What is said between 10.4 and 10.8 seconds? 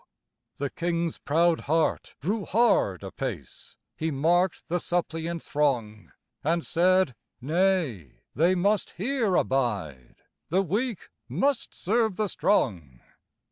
The